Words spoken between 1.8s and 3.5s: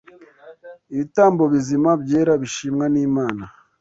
byera bishimwa n’Imana,